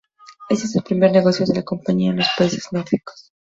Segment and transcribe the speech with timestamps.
[0.49, 3.31] Este es el primer negocio de la compañía en los países nórdicos.